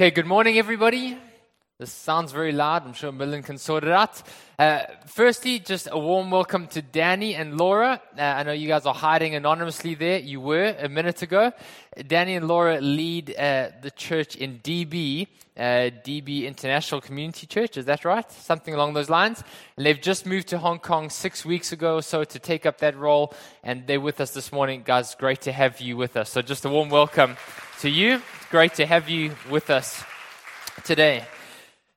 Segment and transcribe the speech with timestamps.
[0.00, 1.18] Okay, good morning, everybody.
[1.78, 2.86] This sounds very loud.
[2.86, 4.22] I'm sure Millen can sort it out.
[4.58, 8.00] Uh, firstly, just a warm welcome to Danny and Laura.
[8.16, 10.18] Uh, I know you guys are hiding anonymously there.
[10.18, 11.52] You were a minute ago.
[12.06, 15.26] Danny and Laura lead uh, the church in DB,
[15.58, 17.76] uh, DB International Community Church.
[17.76, 18.32] Is that right?
[18.32, 19.44] Something along those lines.
[19.76, 22.78] And they've just moved to Hong Kong six weeks ago or so to take up
[22.78, 23.34] that role.
[23.62, 24.80] And they're with us this morning.
[24.82, 26.30] Guys, great to have you with us.
[26.30, 27.36] So just a warm welcome
[27.80, 30.02] to you great to have you with us
[30.82, 31.22] today.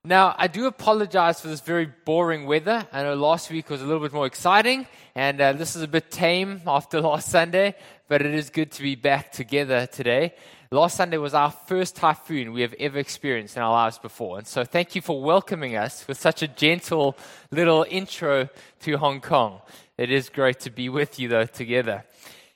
[0.05, 2.87] Now, I do apologize for this very boring weather.
[2.93, 5.87] I know last week was a little bit more exciting, and uh, this is a
[5.87, 7.73] bit tame after last Sunday,
[8.07, 10.35] but it is good to be back together today.
[10.69, 14.37] Last Sunday was our first typhoon we have ever experienced in our lives before.
[14.37, 17.17] And so, thank you for welcoming us with such a gentle
[17.49, 18.47] little intro
[18.81, 19.59] to Hong Kong.
[19.97, 22.03] It is great to be with you, though, together.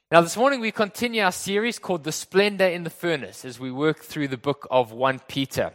[0.09, 3.73] Now, this morning we continue our series called The Splendor in the Furnace as we
[3.73, 5.73] work through the book of 1 Peter.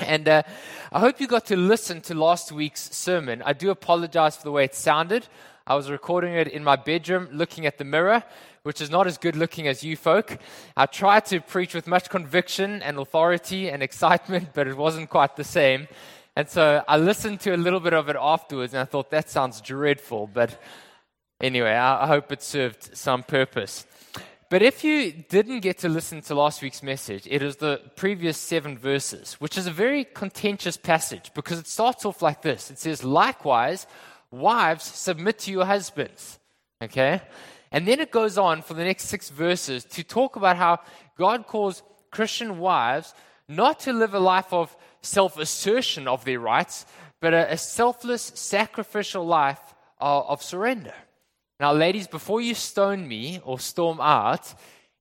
[0.00, 0.42] And uh,
[0.90, 3.40] I hope you got to listen to last week's sermon.
[3.46, 5.28] I do apologize for the way it sounded.
[5.64, 8.24] I was recording it in my bedroom looking at the mirror,
[8.64, 10.38] which is not as good looking as you folk.
[10.76, 15.36] I tried to preach with much conviction and authority and excitement, but it wasn't quite
[15.36, 15.86] the same.
[16.34, 19.30] And so I listened to a little bit of it afterwards and I thought that
[19.30, 20.60] sounds dreadful, but
[21.42, 23.84] Anyway, I, hope it served some purpose.
[24.48, 28.38] But if you didn't get to listen to last week's message, it is the previous
[28.38, 32.78] seven verses, which is a very contentious passage because it starts off like this It
[32.78, 33.88] says, Likewise,
[34.30, 36.38] wives, submit to your husbands.
[36.80, 37.20] Okay?
[37.72, 40.78] And then it goes on for the next six verses to talk about how
[41.18, 43.14] God calls Christian wives
[43.48, 46.86] not to live a life of self assertion of their rights,
[47.20, 49.60] but a, selfless, sacrificial life
[49.98, 50.94] of surrender.
[51.62, 54.52] Now, ladies, before you stone me or storm out,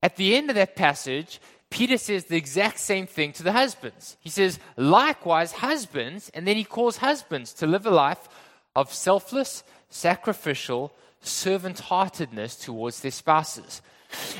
[0.03, 4.15] at the end of that passage, Peter says the exact same thing to the husbands.
[4.19, 8.29] He says, likewise, husbands, and then he calls husbands to live a life
[8.75, 13.81] of selfless, sacrificial, servant heartedness towards their spouses.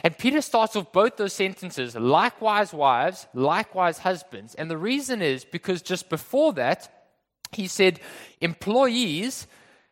[0.04, 4.54] And Peter starts off both those sentences, likewise, wives, likewise, husbands.
[4.54, 6.88] And the reason is because just before that,
[7.52, 8.00] he said,
[8.42, 9.48] employees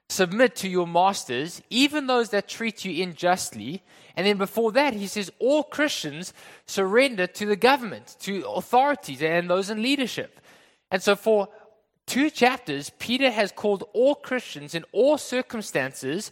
[0.09, 3.83] submit to your masters, even those that treat you unjustly.
[4.15, 6.33] And then before that, he says, all Christians
[6.65, 10.41] surrender to the government, to authorities, and those in leadership.
[10.91, 11.47] And so for
[12.07, 16.31] two chapters, Peter has called all Christians in all circumstances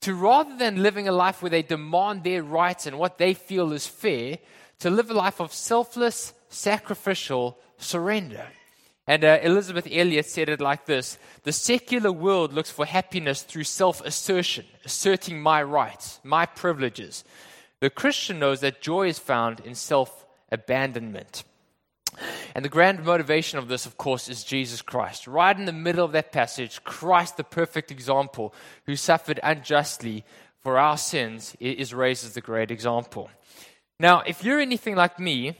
[0.00, 3.72] to rather than living a life where they demand their rights and what they feel
[3.72, 4.38] is fair,
[4.78, 8.46] to live a life of selfless, sacrificial surrender.
[9.08, 13.64] And uh, Elisabeth Elliot said it like this The secular world looks for happiness through
[13.64, 17.24] self assertion, asserting my rights, my privileges.
[17.80, 21.42] The Christian knows that joy is found in self abandonment.
[22.54, 25.26] And the grand motivation of this, of course, is Jesus Christ.
[25.26, 28.52] Right in the middle of that passage, Christ, the perfect example,
[28.86, 30.24] who suffered unjustly
[30.60, 33.30] for our sins, is raised as the great example.
[34.00, 35.56] Now, if you're anything like me,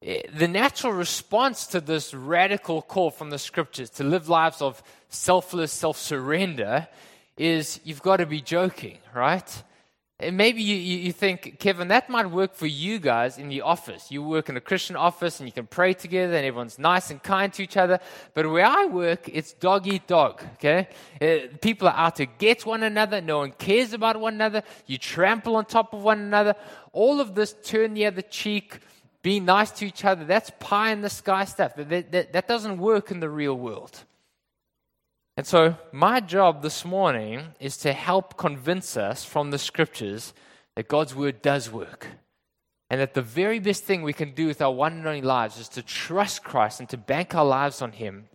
[0.00, 5.72] the natural response to this radical call from the scriptures to live lives of selfless
[5.72, 6.86] self surrender
[7.36, 9.62] is you've got to be joking, right?
[10.20, 14.10] And maybe you, you, think, Kevin, that might work for you guys in the office.
[14.10, 17.22] You work in a Christian office and you can pray together and everyone's nice and
[17.22, 18.00] kind to each other.
[18.34, 20.88] But where I work, it's dog eat dog, okay?
[21.22, 23.20] Uh, people are out to get one another.
[23.20, 24.64] No one cares about one another.
[24.86, 26.56] You trample on top of one another.
[26.92, 28.80] All of this turn the other cheek
[29.22, 31.74] being nice to each other, that's pie in the sky stuff.
[31.76, 34.04] That, that, that doesn't work in the real world.
[35.36, 40.32] And so, my job this morning is to help convince us from the scriptures
[40.74, 42.08] that God's word does work.
[42.90, 45.58] And that the very best thing we can do with our one and only lives
[45.58, 48.28] is to trust Christ and to bank our lives on Him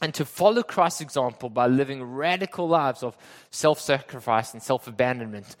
[0.00, 3.16] and to follow Christ's example by living radical lives of
[3.50, 5.56] self sacrifice and self abandonment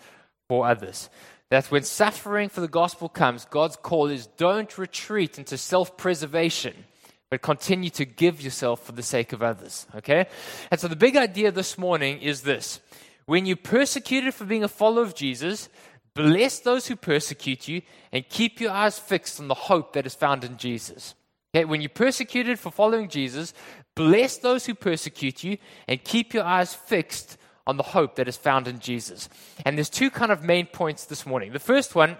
[0.48, 1.10] for others
[1.50, 6.84] that when suffering for the gospel comes, God's call is don't retreat into self preservation,
[7.30, 9.86] but continue to give yourself for the sake of others.
[9.96, 10.26] Okay?
[10.70, 12.80] And so the big idea this morning is this
[13.26, 15.68] when you're persecuted for being a follower of Jesus,
[16.14, 17.82] bless those who persecute you
[18.12, 21.14] and keep your eyes fixed on the hope that is found in Jesus.
[21.54, 21.64] Okay?
[21.64, 23.54] When you're persecuted for following Jesus,
[23.94, 27.38] bless those who persecute you and keep your eyes fixed
[27.68, 29.28] on the hope that is found in Jesus.
[29.66, 31.52] And there's two kind of main points this morning.
[31.52, 32.16] The first one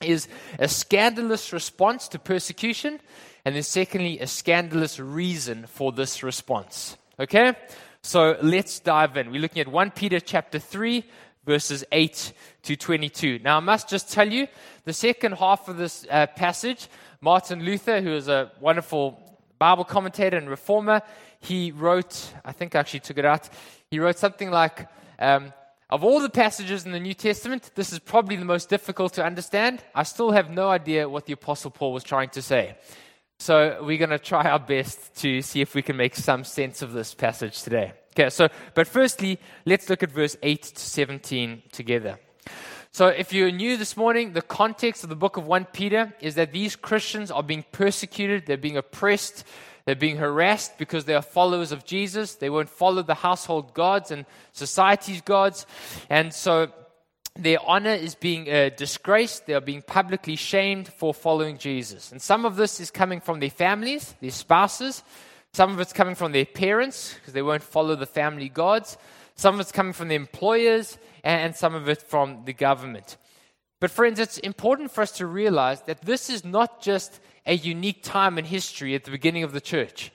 [0.00, 2.98] is a scandalous response to persecution,
[3.44, 6.96] and then secondly, a scandalous reason for this response.
[7.20, 7.54] Okay?
[8.00, 9.30] So let's dive in.
[9.30, 11.04] We're looking at 1 Peter chapter 3,
[11.44, 12.32] verses 8
[12.62, 13.40] to 22.
[13.44, 14.48] Now, I must just tell you,
[14.84, 16.88] the second half of this uh, passage
[17.20, 19.27] Martin Luther, who is a wonderful
[19.58, 21.02] Bible commentator and reformer.
[21.40, 23.48] He wrote, I think I actually took it out,
[23.90, 24.88] he wrote something like,
[25.18, 25.52] um,
[25.90, 29.24] of all the passages in the New Testament, this is probably the most difficult to
[29.24, 29.82] understand.
[29.94, 32.76] I still have no idea what the Apostle Paul was trying to say.
[33.38, 36.82] So we're going to try our best to see if we can make some sense
[36.82, 37.92] of this passage today.
[38.12, 42.18] Okay, so, but firstly, let's look at verse 8 to 17 together.
[42.90, 46.36] So, if you're new this morning, the context of the book of 1 Peter is
[46.36, 49.44] that these Christians are being persecuted, they're being oppressed,
[49.84, 52.36] they're being harassed because they are followers of Jesus.
[52.36, 55.66] They won't follow the household gods and society's gods.
[56.08, 56.72] And so,
[57.36, 59.46] their honor is being uh, disgraced.
[59.46, 62.10] They are being publicly shamed for following Jesus.
[62.10, 65.02] And some of this is coming from their families, their spouses.
[65.52, 68.98] Some of it's coming from their parents because they won't follow the family gods.
[69.36, 73.16] Some of it's coming from their employers and some of it from the government.
[73.80, 78.02] But, friends, it's important for us to realize that this is not just a unique
[78.02, 80.12] time in history at the beginning of the church.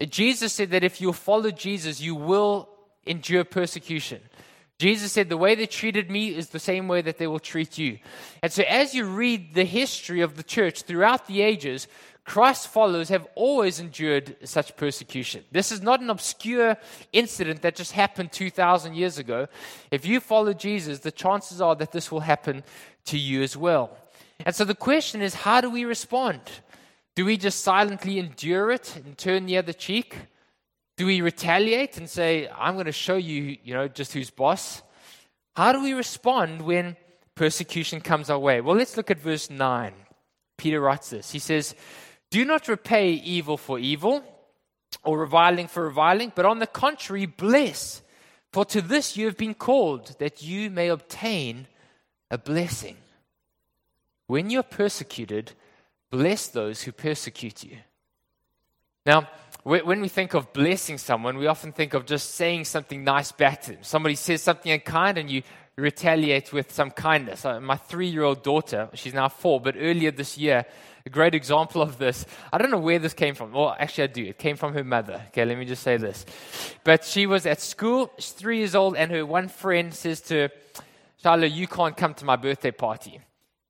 [0.00, 2.68] Uh, Jesus said that if you follow Jesus, you will
[3.04, 4.20] endure persecution.
[4.78, 7.78] Jesus said, The way they treated me is the same way that they will treat
[7.78, 7.98] you.
[8.42, 11.86] And so, as you read the history of the church throughout the ages,
[12.24, 15.44] Christ's followers have always endured such persecution.
[15.50, 16.76] This is not an obscure
[17.12, 19.48] incident that just happened 2,000 years ago.
[19.90, 22.62] If you follow Jesus, the chances are that this will happen
[23.06, 23.96] to you as well.
[24.44, 26.40] And so the question is how do we respond?
[27.14, 30.16] Do we just silently endure it and turn the other cheek?
[30.96, 34.82] Do we retaliate and say, I'm going to show you, you know, just who's boss?
[35.56, 36.96] How do we respond when
[37.34, 38.60] persecution comes our way?
[38.60, 39.92] Well, let's look at verse 9.
[40.56, 41.30] Peter writes this.
[41.30, 41.74] He says,
[42.32, 44.24] do not repay evil for evil
[45.04, 48.00] or reviling for reviling, but on the contrary, bless.
[48.54, 51.66] For to this you have been called, that you may obtain
[52.30, 52.96] a blessing.
[54.28, 55.52] When you're persecuted,
[56.10, 57.76] bless those who persecute you.
[59.04, 59.28] Now,
[59.62, 63.60] when we think of blessing someone, we often think of just saying something nice back
[63.62, 63.82] to them.
[63.82, 65.42] Somebody says something unkind and you
[65.76, 67.44] retaliate with some kindness.
[67.44, 70.66] Uh, my three year old daughter, she's now four, but earlier this year,
[71.04, 72.24] a great example of this.
[72.52, 73.52] I don't know where this came from.
[73.52, 74.24] Well, actually, I do.
[74.24, 75.22] It came from her mother.
[75.28, 76.24] Okay, let me just say this.
[76.84, 80.34] But she was at school, she's three years old, and her one friend says to
[80.34, 80.50] her,
[81.22, 83.20] Shiloh, you can't come to my birthday party.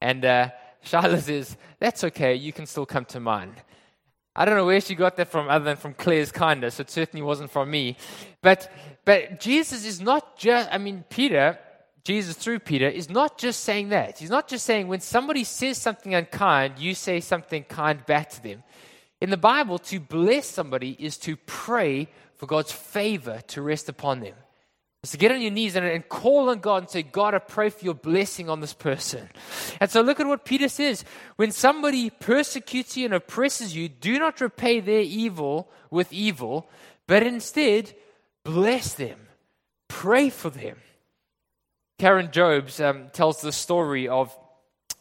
[0.00, 0.50] And uh,
[0.82, 3.54] Shiloh says, That's okay, you can still come to mine.
[4.34, 6.76] I don't know where she got that from other than from Claire's kindness.
[6.76, 7.98] So it certainly wasn't from me.
[8.40, 8.72] But,
[9.04, 11.58] but Jesus is not just, I mean, Peter
[12.04, 14.18] Jesus through Peter is not just saying that.
[14.18, 18.42] He's not just saying when somebody says something unkind, you say something kind back to
[18.42, 18.62] them.
[19.20, 24.18] In the Bible, to bless somebody is to pray for God's favor to rest upon
[24.18, 24.34] them.
[25.04, 27.38] It's to get on your knees and, and call on God and say, God, I
[27.38, 29.28] pray for your blessing on this person.
[29.80, 31.04] And so look at what Peter says.
[31.36, 36.68] When somebody persecutes you and oppresses you, do not repay their evil with evil,
[37.06, 37.94] but instead
[38.44, 39.18] bless them,
[39.88, 40.76] pray for them.
[42.02, 44.36] Karen Jobes um, tells the story of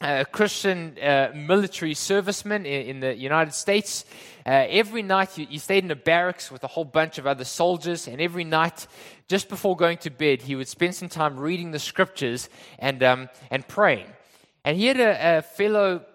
[0.02, 4.06] a Christian uh, military serviceman in, in, the United States.
[4.46, 7.44] Uh, every night, he, he stayed in a barracks with a whole bunch of other
[7.44, 8.86] soldiers, and every night,
[9.28, 13.30] just before going to bed, he would spend some time reading the scriptures and, um,
[13.50, 14.06] and praying.
[14.64, 16.06] And he had a, a fellow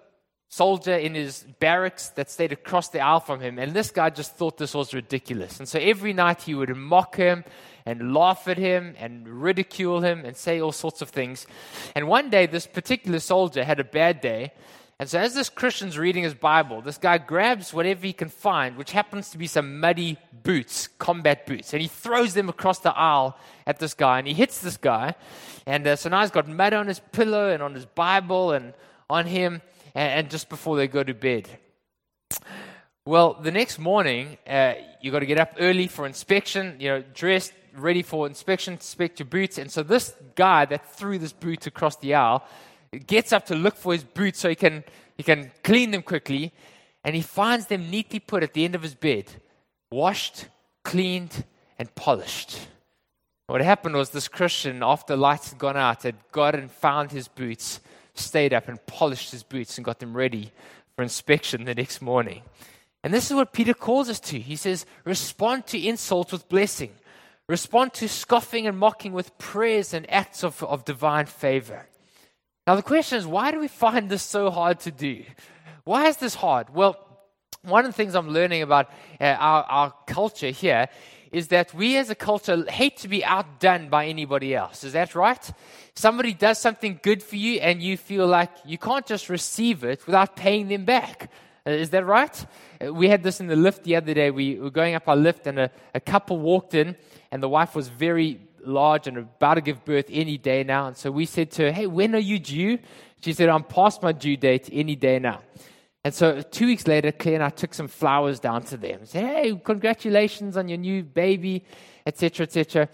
[0.48, 4.36] soldier in his barracks that stayed across the aisle from him, and this guy just
[4.36, 5.58] thought this was ridiculous.
[5.58, 7.44] And so every night he would mock him
[7.84, 11.46] and laugh at him and ridicule him and say all sorts of things.
[11.94, 14.52] And one day, this particular soldier had a bad day.
[14.98, 18.76] And so, as this Christian's reading his Bible, this guy grabs whatever he can find,
[18.76, 22.96] which happens to be some muddy boots, combat boots, and he throws them across the
[22.96, 23.36] aisle
[23.66, 24.18] at this guy.
[24.18, 25.14] And he hits this guy.
[25.66, 28.72] And uh, so now he's got mud on his pillow and on his Bible and
[29.10, 29.60] on him,
[29.96, 31.48] and, just before they go to bed.
[33.06, 37.04] Well, the next morning, uh, you got to get up early for inspection, you know,
[37.14, 39.58] dressed, ready for inspection, inspect your boots.
[39.58, 42.44] And so this guy that threw this boot across the aisle
[43.06, 44.84] gets up to look for his boots so he can,
[45.16, 46.52] he can clean them quickly.
[47.04, 49.30] And he finds them neatly put at the end of his bed,
[49.90, 50.46] washed,
[50.84, 51.44] cleaned,
[51.78, 52.58] and polished.
[53.46, 57.28] What happened was this Christian, after lights had gone out, had got and found his
[57.28, 57.80] boots,
[58.18, 60.52] stayed up and polished his boots and got them ready
[60.94, 62.42] for inspection the next morning.
[63.02, 64.38] And this is what Peter calls us to.
[64.38, 66.92] He says, respond to insult with blessing.
[67.48, 71.86] Respond to scoffing and mocking with prayers and acts of, of divine favor.
[72.66, 75.22] Now, the question is, why do we find this so hard to do?
[75.84, 76.74] Why is this hard?
[76.74, 76.96] Well,
[77.62, 80.88] one of the things I'm learning about uh, our, our culture here
[81.32, 84.84] is that we as a culture hate to be outdone by anybody else.
[84.84, 85.52] Is that right?
[85.94, 90.06] Somebody does something good for you and you feel like you can't just receive it
[90.06, 91.30] without paying them back.
[91.66, 92.46] Uh, is that right?
[92.84, 94.30] Uh, we had this in the lift the other day.
[94.30, 96.96] We were going up our lift, and a, a couple walked in,
[97.32, 100.86] and the wife was very large and about to give birth any day now.
[100.88, 102.78] And so we said to her, Hey, when are you due?
[103.20, 105.40] She said, I'm past my due date any day now.
[106.06, 109.00] And so two weeks later, Claire and I took some flowers down to them.
[109.06, 111.64] Said, Hey, congratulations on your new baby,
[112.06, 112.88] etc., etc.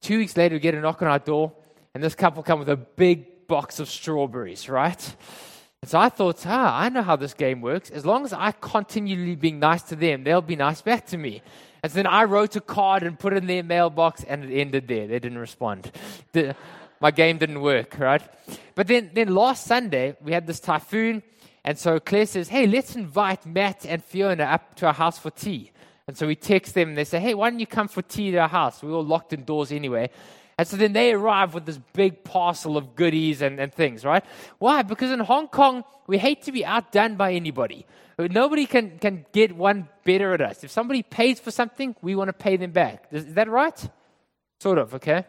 [0.00, 1.52] Two weeks later, we get a knock on our door,
[1.94, 5.16] and this couple come with a big box of strawberries, right?
[5.80, 7.88] And so I thought, ah, I know how this game works.
[7.90, 11.42] As long as I continually being nice to them, they'll be nice back to me.
[11.84, 14.52] And so then I wrote a card and put it in their mailbox, and it
[14.52, 15.06] ended there.
[15.06, 15.92] They didn't respond.
[16.32, 16.56] The,
[17.00, 18.22] my game didn't work, right?
[18.74, 21.22] But then, then last Sunday, we had this typhoon.
[21.66, 25.30] And so Claire says, Hey, let's invite Matt and Fiona up to our house for
[25.30, 25.72] tea.
[26.06, 28.30] And so we text them and they say, Hey, why don't you come for tea
[28.30, 28.82] to our house?
[28.82, 30.10] We're all locked indoors anyway.
[30.56, 34.24] And so then they arrive with this big parcel of goodies and, and things, right?
[34.58, 34.82] Why?
[34.82, 37.84] Because in Hong Kong, we hate to be outdone by anybody.
[38.18, 40.64] Nobody can, can get one better at us.
[40.64, 43.06] If somebody pays for something, we want to pay them back.
[43.10, 43.88] Is, is that right?
[44.60, 45.26] Sort of, okay?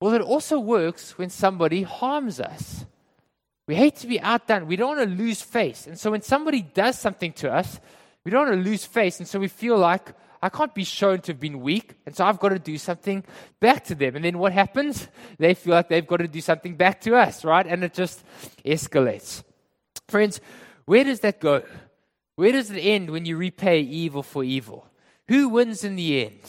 [0.00, 2.84] Well, it also works when somebody harms us.
[3.70, 4.66] We hate to be outdone.
[4.66, 5.86] We don't want to lose face.
[5.86, 7.78] And so when somebody does something to us,
[8.24, 9.20] we don't want to lose face.
[9.20, 10.12] And so we feel like,
[10.42, 13.22] I can't be shown to have been weak, and so I've got to do something
[13.60, 14.16] back to them.
[14.16, 15.06] And then what happens?
[15.38, 17.64] They feel like they've got to do something back to us, right?
[17.64, 18.24] And it just
[18.64, 19.44] escalates.
[20.08, 20.40] Friends,
[20.86, 21.62] where does that go?
[22.34, 24.84] Where does it end when you repay evil for evil?
[25.28, 26.42] Who wins in the end?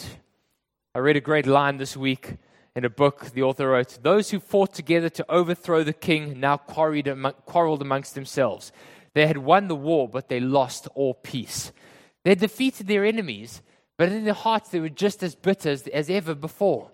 [0.95, 2.37] I read a great line this week
[2.75, 6.57] in a book the author wrote Those who fought together to overthrow the king now
[6.57, 8.71] quarreled amongst themselves.
[9.13, 11.71] They had won the war, but they lost all peace.
[12.23, 13.61] They defeated their enemies,
[13.97, 16.91] but in their hearts, they were just as bitter as, as ever before.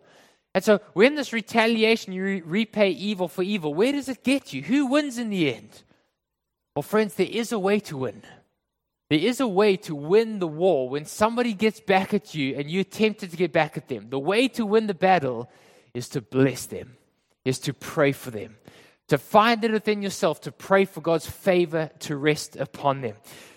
[0.56, 4.54] And so, when this retaliation, you re- repay evil for evil, where does it get
[4.54, 4.64] you?
[4.64, 5.84] Who wins in the end?
[6.76, 8.24] Well, friends, there is a way to win.
[9.10, 12.70] There is a way to win the war when somebody gets back at you and
[12.70, 14.10] you're tempted to get back at them.
[14.10, 15.50] The way to win the battle
[15.98, 16.96] is to bless them,
[17.44, 18.58] is to pray for them,
[19.08, 23.16] to find it within yourself, to pray for God's favor to rest upon them.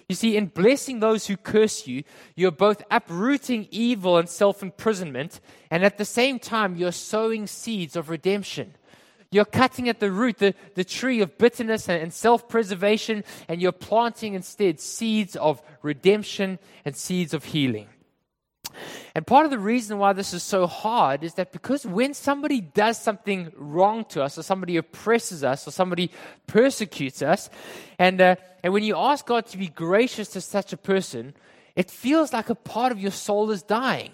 [0.08, 2.02] You see, in blessing those who curse you,
[2.34, 7.94] you're both uprooting evil and self imprisonment, and at the same time, you're sowing seeds
[7.94, 8.74] of redemption.
[9.30, 13.62] You're cutting at the root the, the tree of bitterness and, and self preservation, and
[13.62, 17.86] you're planting instead seeds of redemption and seeds of healing.
[19.14, 22.60] And part of the reason why this is so hard is that because when somebody
[22.60, 26.10] does something wrong to us, or somebody oppresses us, or somebody
[26.46, 27.50] persecutes us,
[27.98, 31.34] and, uh, and when you ask God to be gracious to such a person,
[31.76, 34.10] it feels like a part of your soul is dying.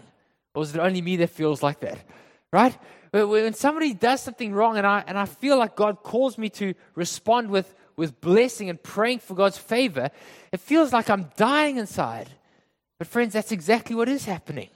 [0.54, 1.98] Or is it only me that feels like that?
[2.52, 2.76] Right?
[3.12, 6.75] When somebody does something wrong and I, and I feel like God calls me to
[6.94, 10.10] respond with, with blessing and praying for God's favor,
[10.52, 12.30] it feels like I'm dying inside.
[12.98, 14.68] But, friends, that's exactly what is happening.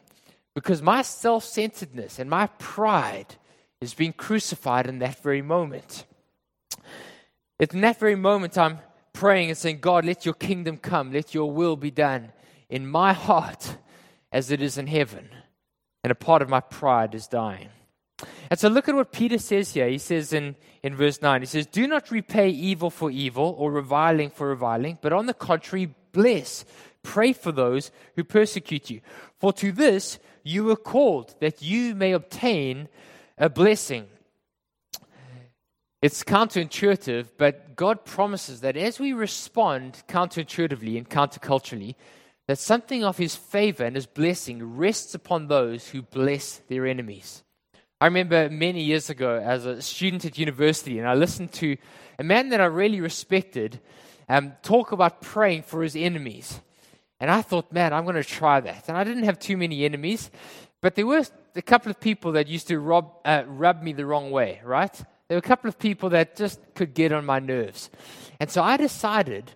[0.54, 3.36] Because my self centeredness and my pride
[3.80, 6.04] is being crucified in that very moment.
[7.58, 8.78] It's In that very moment, I'm
[9.12, 12.32] praying and saying, God, let your kingdom come, let your will be done
[12.68, 13.76] in my heart
[14.32, 15.28] as it is in heaven.
[16.02, 17.68] And a part of my pride is dying.
[18.50, 19.88] And so look at what Peter says here.
[19.88, 23.70] He says in, in verse 9, he says, Do not repay evil for evil or
[23.70, 26.64] reviling for reviling, but on the contrary, bless
[27.02, 29.00] Pray for those who persecute you.
[29.38, 32.88] For to this you were called, that you may obtain
[33.38, 34.07] a blessing.
[36.02, 41.95] It's counterintuitive, but God promises that as we respond counterintuitively and counterculturally,
[42.47, 47.42] that something of His favor and His blessing rests upon those who bless their enemies.
[48.00, 51.76] I remember many years ago as a student at university, and I listened to
[52.19, 53.78] a man that I really respected
[54.26, 56.61] um, talk about praying for his enemies.
[57.20, 58.88] And I thought, man, I'm going to try that.
[58.88, 60.30] And I didn't have too many enemies,
[60.80, 61.22] but there were
[61.54, 64.94] a couple of people that used to rob, uh, rub me the wrong way, right?
[65.28, 67.90] There were a couple of people that just could get on my nerves.
[68.40, 69.52] And so I decided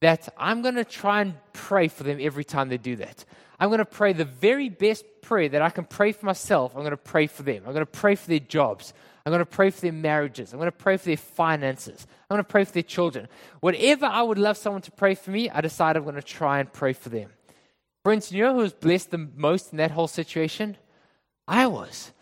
[0.00, 3.24] that I'm going to try and pray for them every time they do that.
[3.58, 6.74] I'm going to pray the very best prayer that I can pray for myself.
[6.74, 7.62] I'm going to pray for them.
[7.66, 8.92] I'm going to pray for their jobs.
[9.24, 10.52] I'm going to pray for their marriages.
[10.52, 12.06] I'm going to pray for their finances.
[12.28, 13.28] I'm going to pray for their children.
[13.60, 16.60] Whatever I would love someone to pray for me, I decide I'm going to try
[16.60, 17.30] and pray for them.
[18.04, 20.76] Friends, you know who was blessed the most in that whole situation?
[21.48, 22.12] I was.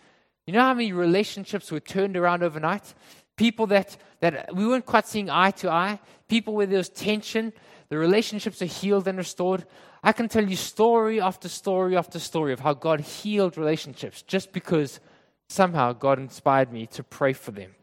[0.46, 2.94] You know how many relationships were turned around overnight?
[3.36, 7.52] People that, that we weren't quite seeing eye to eye, people where there was tension,
[7.88, 9.66] the relationships are healed and restored.
[10.06, 14.52] I can tell you story after story after story of how God healed relationships just
[14.52, 15.00] because
[15.48, 17.74] somehow God inspired me to pray for them.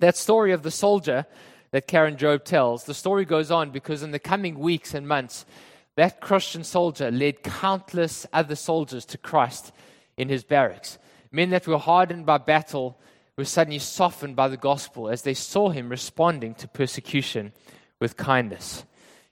[0.00, 1.26] That story of the soldier
[1.70, 5.46] that Karen Job tells, the story goes on because in the coming weeks and months,
[5.94, 9.70] that Christian soldier led countless other soldiers to Christ
[10.16, 10.98] in his barracks.
[11.30, 12.98] Men that were hardened by battle
[13.38, 17.52] were suddenly softened by the gospel as they saw him responding to persecution
[18.00, 18.84] with kindness.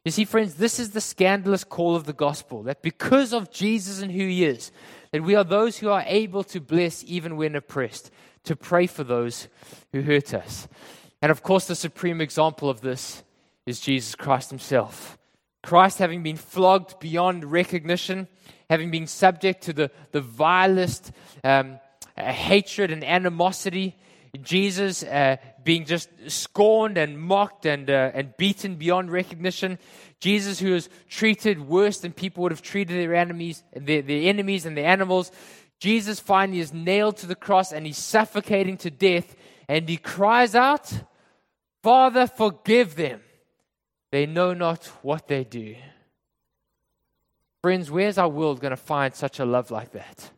[0.05, 4.03] You see, friends, this is the scandalous call of the gospel that because of Jesus
[4.03, 4.73] and who he is,
[5.13, 8.11] that we are those who are able to bless even when oppressed,
[8.45, 9.47] to pray for those
[9.93, 10.67] who hurt us.
[11.21, 13.23] And of course, the supreme example of this
[13.65, 15.19] is Jesus Christ himself.
[15.63, 18.27] Christ, having been flogged beyond recognition,
[18.69, 21.13] having been subject to the, the vilest
[21.45, 21.79] um,
[22.17, 23.97] uh, hatred and animosity,
[24.41, 29.79] Jesus uh, being just scorned and mocked and, uh, and beaten beyond recognition.
[30.21, 34.67] Jesus, who was treated worse than people would have treated their enemies, their, their enemies
[34.67, 35.33] and their animals.
[35.79, 39.35] Jesus finally is nailed to the cross and he's suffocating to death.
[39.69, 40.93] And he cries out,
[41.83, 43.21] Father, forgive them.
[44.11, 45.75] They know not what they do.
[47.63, 50.31] Friends, where's our world going to find such a love like that?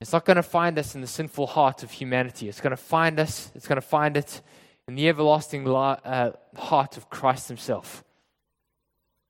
[0.00, 2.48] It's not going to find us in the sinful heart of humanity.
[2.48, 4.42] It's going to find us, it's going to find it
[4.88, 8.04] in the everlasting uh, heart of Christ Himself.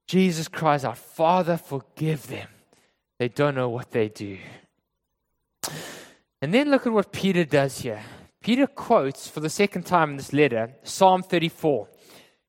[0.07, 2.49] Jesus cries out, Father, forgive them.
[3.19, 4.39] They don't know what they do.
[6.43, 8.03] And then look at what Peter does here.
[8.43, 11.89] Peter quotes for the second time in this letter Psalm 34.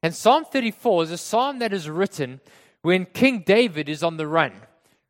[0.03, 2.39] And Psalm 34 is a psalm that is written
[2.81, 4.51] when King David is on the run.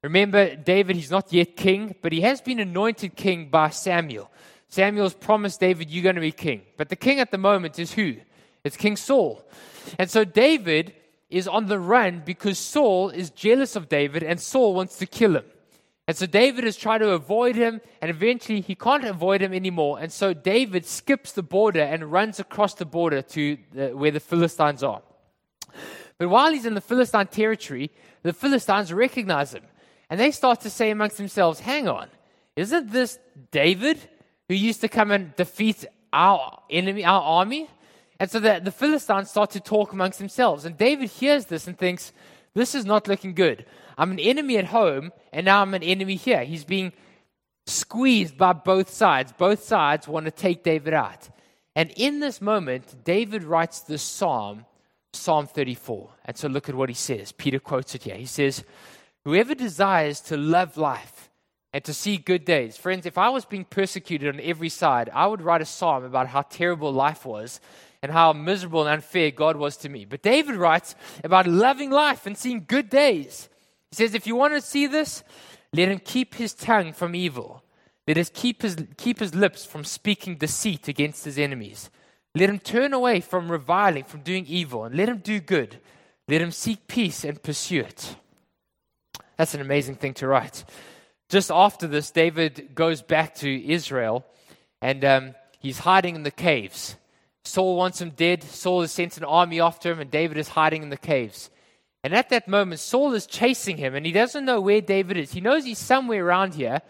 [0.04, 4.30] Remember, David, he's not yet king, but he has been anointed king by Samuel.
[4.70, 6.62] Samuel's promised David, You're going to be king.
[6.78, 8.18] But the king at the moment is who?
[8.64, 9.44] It's King Saul.
[9.98, 10.94] And so David
[11.30, 15.36] is on the run because Saul is jealous of David and Saul wants to kill
[15.36, 15.46] him.
[16.08, 20.00] And so David is trying to avoid him, and eventually he can't avoid him anymore.
[20.00, 24.22] And so David skips the border and runs across the border to the, where the
[24.22, 25.02] Philistines are.
[26.18, 27.92] But while he's in the Philistine territory,
[28.24, 29.64] the Philistines recognize him.
[30.10, 32.08] And they start to say amongst themselves, hang on,
[32.56, 33.20] isn't this
[33.52, 34.00] David
[34.48, 37.70] who used to come and defeat our enemy, our army?
[38.20, 40.66] And so the, the Philistines start to talk amongst themselves.
[40.66, 42.14] And David hears this and thinks,
[42.54, 43.66] this is not looking good.
[43.98, 46.44] I'm an enemy at home, and now I'm an enemy here.
[46.44, 46.94] He's being
[47.68, 49.34] squeezed by both sides.
[49.38, 51.30] Both sides want to take David out.
[51.76, 54.66] And in this moment, David writes this psalm,
[55.14, 56.10] Psalm 34.
[56.26, 57.32] And so look at what he says.
[57.32, 58.16] Peter quotes it here.
[58.16, 58.64] He says,
[59.28, 61.30] Whoever desires to love life
[61.74, 62.78] and to see good days.
[62.78, 66.30] Friends, if I was being persecuted on every side, I would write a psalm about
[66.30, 67.60] how terrible life was
[68.02, 70.06] and how miserable and unfair God was to me.
[70.06, 73.50] But David writes about loving life and seeing good days.
[73.92, 75.26] He says, if you want to see this,
[75.74, 77.66] let him keep his tongue from evil.
[78.08, 81.90] Let us keep his, keep his lips from speaking deceit against his enemies.
[82.34, 85.82] Let him turn away from reviling, from doing evil, and let him do good.
[86.30, 88.16] Let him seek peace and pursue it.
[89.38, 90.66] That's an amazing thing to write.
[91.30, 94.26] Just after this, David goes back to Israel
[94.82, 96.96] and um, he's hiding in the caves.
[97.44, 98.44] Saul wants him dead.
[98.44, 101.50] Saul has sent an army after him, and David is hiding in the caves.
[102.04, 105.32] And at that moment, Saul is chasing him, and he doesn't know where David is.
[105.32, 106.82] He knows he's somewhere around here,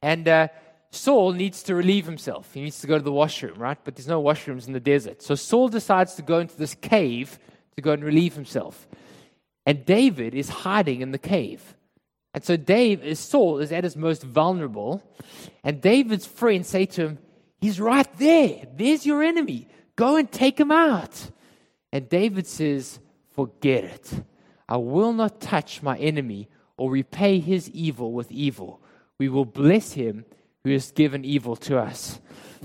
[0.00, 0.48] and uh,
[0.90, 2.54] Saul needs to relieve himself.
[2.54, 3.78] He needs to go to the washroom, right?
[3.82, 5.22] But there's no washrooms in the desert.
[5.22, 7.38] So Saul decides to go into this cave
[7.76, 8.86] to go and relieve himself.
[9.66, 11.74] And David is hiding in the cave.
[12.34, 15.02] And so Dave Saul is at his most vulnerable,
[15.62, 17.18] and David's friends say to him,
[17.60, 18.66] He's right there.
[18.76, 19.68] There's your enemy.
[19.96, 21.30] Go and take him out.
[21.92, 22.98] And David says,
[23.30, 24.12] Forget it.
[24.68, 28.82] I will not touch my enemy or repay his evil with evil.
[29.18, 30.24] We will bless him
[30.64, 32.20] who has given evil to us.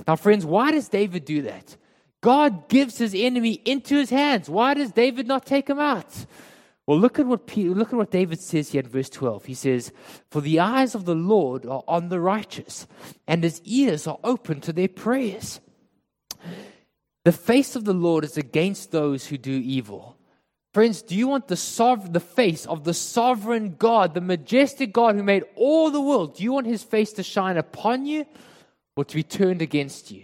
[0.08, 1.78] Now, friends, why does David do that?
[2.22, 4.50] God gives his enemy into his hands.
[4.50, 6.26] Why does David not take him out?
[6.90, 9.46] Well, look at what Peter, look at what David says here in verse 12.
[9.46, 9.92] He says,
[10.32, 12.88] "For the eyes of the Lord are on the righteous,
[13.28, 15.60] and his ears are open to their prayers."
[17.26, 20.18] The face of the Lord is against those who do evil.
[20.74, 25.14] Friends, do you want the, sov- the face of the sovereign God, the majestic God
[25.14, 26.38] who made all the world?
[26.38, 28.26] Do you want his face to shine upon you
[28.96, 30.24] or to be turned against you?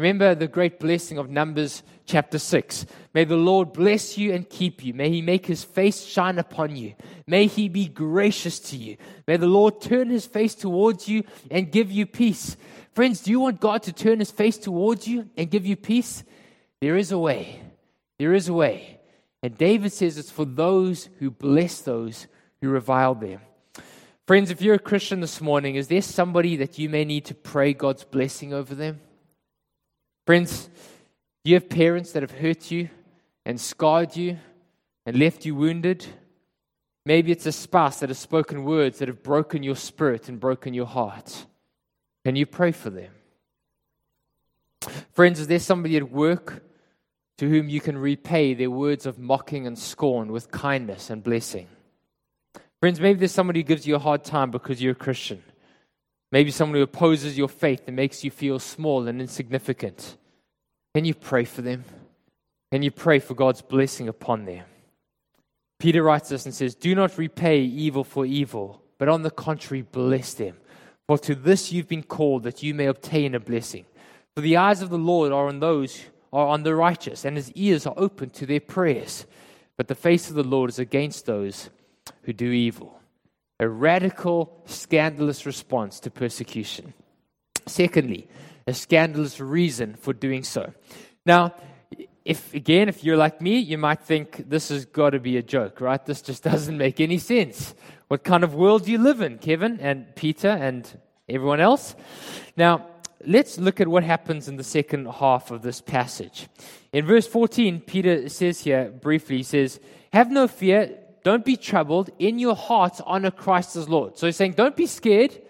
[0.00, 2.86] Remember the great blessing of Numbers chapter 6.
[3.12, 4.94] May the Lord bless you and keep you.
[4.94, 6.94] May he make his face shine upon you.
[7.26, 8.96] May he be gracious to you.
[9.26, 12.56] May the Lord turn his face towards you and give you peace.
[12.94, 16.24] Friends, do you want God to turn his face towards you and give you peace?
[16.80, 17.60] There is a way.
[18.18, 19.00] There is a way.
[19.42, 22.26] And David says it's for those who bless those
[22.62, 23.40] who revile them.
[24.26, 27.34] Friends, if you're a Christian this morning, is there somebody that you may need to
[27.34, 29.00] pray God's blessing over them?
[30.26, 30.68] Friends,
[31.44, 32.88] you have parents that have hurt you.
[33.44, 34.38] and scarred you
[35.06, 36.06] and left you wounded.
[37.06, 40.74] Maybe it's a spouse that has spoken words that have broken your spirit and broken
[40.74, 41.46] your heart.
[42.24, 43.10] Can you pray for them?
[45.12, 46.62] Friends, is there somebody at work
[47.38, 51.66] to whom you can repay their words of mocking and scorn with kindness and blessing?
[52.80, 55.42] Friends, maybe there's somebody who gives you a hard time because you're a Christian.
[56.32, 60.16] Maybe someone who opposes your faith and makes you feel small and insignificant.
[60.94, 61.84] Can you pray for them?
[62.72, 64.64] Can you pray for God's blessing upon them?
[65.80, 69.82] Peter writes this and says, Do not repay evil for evil, but on the contrary,
[69.82, 70.56] bless them.
[71.08, 73.86] For to this you've been called, that you may obtain a blessing.
[74.36, 77.50] For the eyes of the Lord are on those are on the righteous, and his
[77.52, 79.26] ears are open to their prayers.
[79.76, 81.70] But the face of the Lord is against those
[82.22, 82.99] who do evil.
[83.60, 86.94] A radical, scandalous response to persecution.
[87.66, 88.26] Secondly,
[88.66, 90.72] a scandalous reason for doing so.
[91.26, 91.54] Now,
[92.24, 95.42] if again, if you're like me, you might think this has got to be a
[95.42, 96.04] joke, right?
[96.04, 97.74] This just doesn't make any sense.
[98.08, 100.90] What kind of world do you live in, Kevin and Peter and
[101.28, 101.94] everyone else?
[102.56, 102.86] Now,
[103.26, 106.48] let's look at what happens in the second half of this passage.
[106.92, 109.80] In verse 14, Peter says here briefly, he says,
[110.12, 114.16] Have no fear, don't be troubled, in your hearts honor Christ as Lord.
[114.16, 115.40] So he's saying, Don't be scared.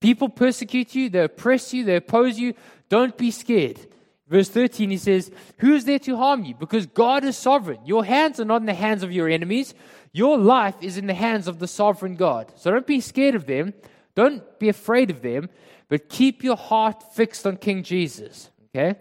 [0.00, 2.54] People persecute you, they oppress you, they oppose you.
[2.88, 3.78] Don't be scared.
[4.26, 6.54] Verse 13, he says, Who is there to harm you?
[6.54, 7.80] Because God is sovereign.
[7.84, 9.74] Your hands are not in the hands of your enemies.
[10.12, 12.52] Your life is in the hands of the sovereign God.
[12.56, 13.74] So don't be scared of them.
[14.14, 15.50] Don't be afraid of them,
[15.88, 18.50] but keep your heart fixed on King Jesus.
[18.68, 18.98] Okay?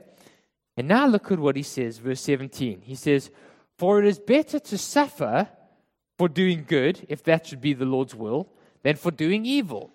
[0.77, 2.81] And now look at what he says, verse 17.
[2.81, 3.31] He says,
[3.77, 5.47] For it is better to suffer
[6.19, 8.49] for doing good, if that should be the Lord's will,
[8.83, 9.89] than for doing evil.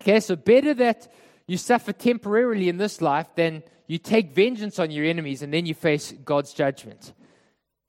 [0.00, 1.12] Okay, so better that
[1.48, 5.66] you suffer temporarily in this life than you take vengeance on your enemies and then
[5.66, 7.12] you face God's judgment.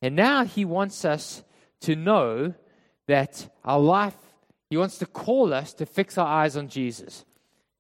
[0.01, 1.43] And now he wants us
[1.81, 2.55] to know
[3.07, 4.17] that our life,
[4.71, 7.23] he wants to call us to fix our eyes on Jesus.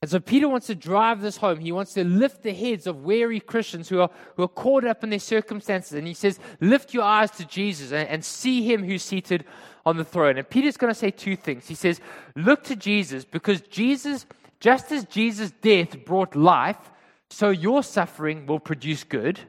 [0.01, 1.59] And so Peter wants to drive this home.
[1.59, 5.03] He wants to lift the heads of weary Christians who are, who are caught up
[5.03, 5.93] in their circumstances.
[5.93, 9.43] And he says, Lift your eyes to Jesus and, and see him who's seated
[9.85, 10.37] on the throne.
[10.37, 11.67] And Peter's going to say two things.
[11.67, 11.99] He says,
[12.35, 14.25] Look to Jesus because Jesus,
[14.61, 16.91] just as Jesus' death brought life,
[17.29, 19.39] so your suffering will produce good.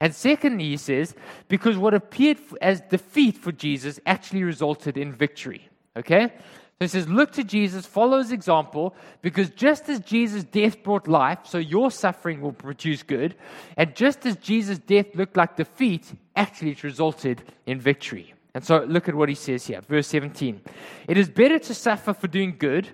[0.00, 1.14] And secondly, he says,
[1.48, 5.68] because what appeared as defeat for Jesus actually resulted in victory.
[5.96, 6.32] Okay?
[6.78, 11.08] So he says, look to Jesus, follow his example, because just as Jesus' death brought
[11.08, 13.34] life, so your suffering will produce good.
[13.76, 18.32] And just as Jesus' death looked like defeat, actually it resulted in victory.
[18.54, 20.60] And so look at what he says here, verse 17.
[21.08, 22.88] It is better to suffer for doing good,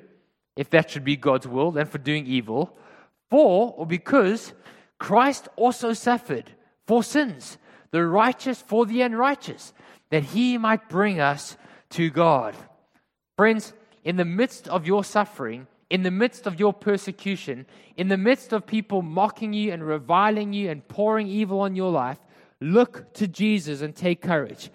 [0.57, 2.75] if that should be God's will, than for doing evil.
[3.29, 4.55] For, or because,
[4.99, 6.51] Christ also suffered
[6.87, 7.59] for sins,
[7.91, 9.75] the righteous for the unrighteous,
[10.09, 11.59] that he might bring us
[11.91, 12.55] to God.
[13.37, 13.73] Friends,
[14.05, 17.67] in the midst of your suffering, in the midst of your persecution,
[17.97, 21.91] in the midst of people mocking you and reviling you and pouring evil on your
[21.91, 22.19] life,
[22.61, 24.71] look to Jesus and take courage.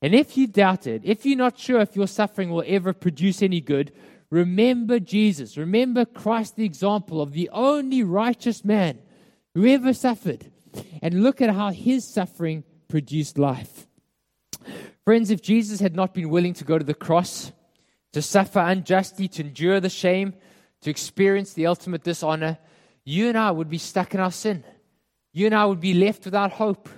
[0.00, 3.42] And if you doubt it, if you're not sure if your suffering will ever produce
[3.42, 3.92] any good,
[4.32, 5.58] Remember Jesus.
[5.58, 8.98] Remember Christ, the example of the only righteous man
[9.54, 10.50] who ever suffered.
[11.02, 13.86] And look at how his suffering produced life.
[15.04, 17.52] Friends, if Jesus had not been willing to go to the cross,
[18.12, 20.34] to suffer unjustly, to endure the shame,
[20.82, 22.58] to experience the ultimate dishonor,
[23.04, 24.64] you and I would be stuck in our sin.
[25.32, 26.88] You and I would be left without hope.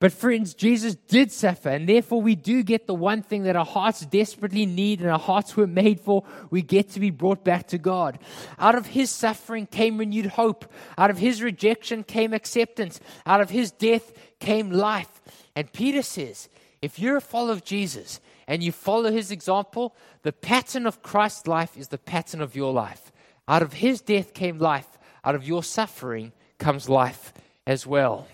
[0.00, 3.64] But, friends, Jesus did suffer, and therefore we do get the one thing that our
[3.64, 6.24] hearts desperately need and our hearts were made for.
[6.50, 8.18] We get to be brought back to God.
[8.58, 10.70] Out of his suffering came renewed hope.
[10.98, 13.00] Out of his rejection came acceptance.
[13.24, 15.22] Out of his death came life.
[15.56, 16.48] And Peter says,
[16.82, 21.46] if you're a follower of Jesus and you follow his example, the pattern of Christ's
[21.46, 23.12] life is the pattern of your life.
[23.48, 24.98] Out of his death came life.
[25.24, 27.32] Out of your suffering comes life
[27.66, 28.26] as well.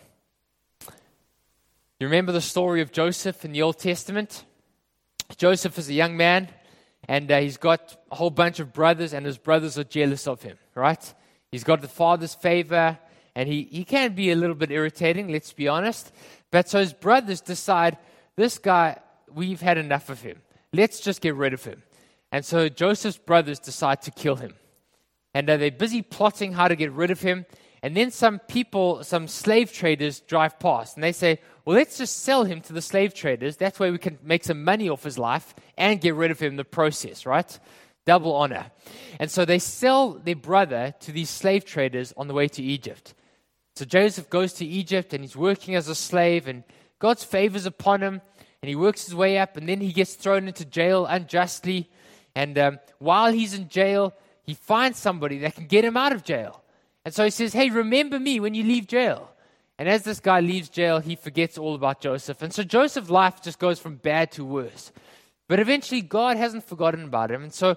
[2.00, 4.44] You remember the story of Joseph in the Old Testament?
[5.36, 6.48] Joseph is a young man,
[7.06, 10.42] and uh, he's got a whole bunch of brothers, and his brothers are jealous of
[10.42, 11.14] him, right?
[11.52, 12.98] He's got the father's favor,
[13.34, 16.12] and he, he can be a little bit irritating, let's be honest.
[16.50, 17.98] But so his brothers decide,
[18.34, 18.98] this guy,
[19.34, 20.42] we've had enough of him.
[20.72, 21.82] Let's just get rid of him.
[22.32, 24.54] And so Joseph's brothers decide to kill him.
[25.34, 27.46] And uh, they're busy plotting how to get rid of him.
[27.82, 32.18] And then some people, some slave traders drive past and they say, well, let's just
[32.18, 33.56] sell him to the slave traders.
[33.56, 36.52] That way we can make some money off his life and get rid of him
[36.52, 37.58] in the process, right?
[38.04, 38.70] Double honor.
[39.18, 43.14] And so they sell their brother to these slave traders on the way to Egypt.
[43.76, 46.64] So Joseph goes to Egypt and he's working as a slave and
[46.98, 48.20] God's favors upon him,
[48.62, 51.88] and he works his way up, and then he gets thrown into jail unjustly.
[52.34, 56.24] And um, while he's in jail, he finds somebody that can get him out of
[56.24, 56.62] jail.
[57.04, 59.30] And so he says, Hey, remember me when you leave jail.
[59.78, 62.42] And as this guy leaves jail, he forgets all about Joseph.
[62.42, 64.92] And so Joseph's life just goes from bad to worse.
[65.48, 67.42] But eventually, God hasn't forgotten about him.
[67.42, 67.76] And so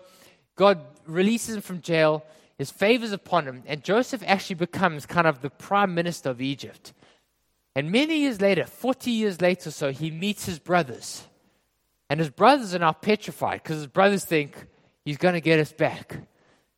[0.55, 2.23] God releases him from jail,
[2.57, 6.93] his favors upon him, and Joseph actually becomes kind of the prime minister of Egypt.
[7.75, 11.23] And many years later, 40 years later so, he meets his brothers.
[12.09, 14.55] And his brothers are now petrified because his brothers think
[15.03, 16.17] he's going to get us back.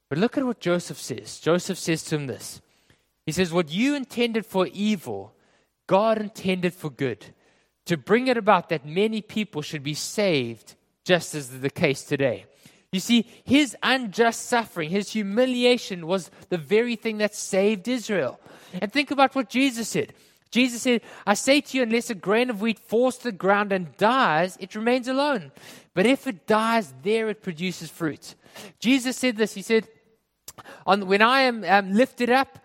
[0.09, 1.39] But look at what Joseph says.
[1.39, 2.61] Joseph says to him this
[3.25, 5.33] He says, What you intended for evil,
[5.87, 7.25] God intended for good,
[7.85, 12.03] to bring it about that many people should be saved, just as is the case
[12.03, 12.45] today.
[12.91, 18.39] You see, his unjust suffering, his humiliation was the very thing that saved Israel.
[18.81, 20.13] And think about what Jesus said.
[20.55, 23.73] Jesus said, I say to you, unless a grain of wheat falls to the ground
[23.73, 25.51] and dies, it remains alone.
[25.93, 28.35] But if it dies, there it produces fruit.
[28.79, 29.53] Jesus said this.
[29.53, 29.89] He said,
[30.85, 32.57] When I am um, lifted up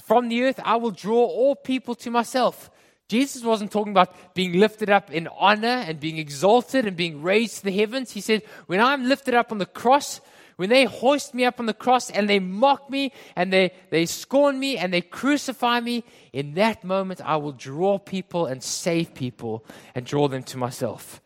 [0.00, 2.68] from the earth, I will draw all people to myself.
[3.08, 7.58] Jesus wasn't talking about being lifted up in honor and being exalted and being raised
[7.58, 8.10] to the heavens.
[8.10, 10.20] He said, When I'm lifted up on the cross,
[10.56, 14.06] when they hoist me up on the cross and they mock me and they, they
[14.06, 19.14] scorn me and they crucify me, in that moment I will draw people and save
[19.14, 19.64] people
[19.94, 21.20] and draw them to myself.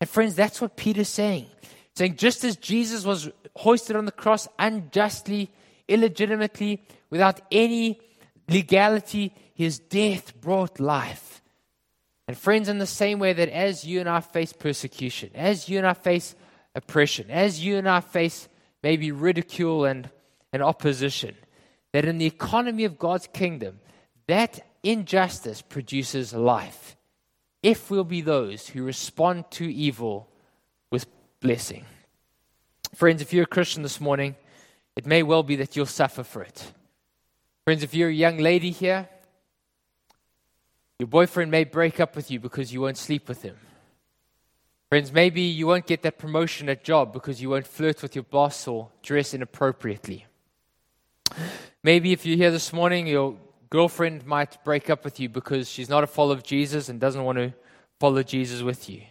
[0.00, 1.46] And friends, that's what Peter's saying.
[1.96, 5.50] Saying, just as Jesus was hoisted on the cross unjustly,
[5.88, 8.00] illegitimately, without any
[8.48, 11.40] legality, his death brought life.
[12.26, 15.78] And friends, in the same way that as you and I face persecution, as you
[15.78, 16.34] and I face
[16.74, 18.48] oppression, as you and I face
[18.84, 20.10] maybe ridicule and,
[20.52, 21.34] and opposition.
[21.92, 23.80] That in the economy of God's kingdom,
[24.26, 26.94] that injustice produces life.
[27.62, 30.28] If we'll be those who respond to evil
[30.92, 31.06] with
[31.40, 31.86] blessing.
[32.94, 34.36] Friends, if you're a Christian this morning,
[34.96, 36.72] it may well be that you'll suffer for it.
[37.64, 39.08] Friends, if you're a young lady here,
[40.98, 43.56] your boyfriend may break up with you because you won't sleep with him.
[44.94, 48.22] Friends, maybe you won't get that promotion at job because you won't flirt with your
[48.22, 50.24] boss or dress inappropriately.
[51.82, 53.36] Maybe if you're here this morning, your
[53.70, 57.24] girlfriend might break up with you because she's not a follower of Jesus and doesn't
[57.24, 57.52] want to
[57.98, 59.02] follow Jesus with you.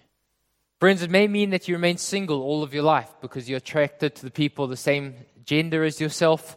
[0.80, 4.16] Friends, it may mean that you remain single all of your life because you're attracted
[4.16, 6.56] to the people the same gender as yourself,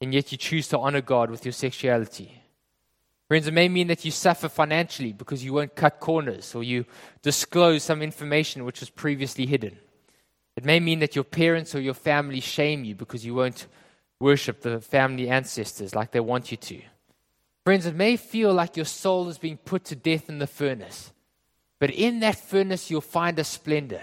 [0.00, 2.41] and yet you choose to honor God with your sexuality.
[3.32, 6.84] Friends, it may mean that you suffer financially because you won't cut corners or you
[7.22, 9.78] disclose some information which was previously hidden.
[10.54, 13.68] It may mean that your parents or your family shame you because you won't
[14.20, 16.82] worship the family ancestors like they want you to.
[17.64, 21.10] Friends, it may feel like your soul is being put to death in the furnace,
[21.80, 24.02] but in that furnace you'll find a splendor.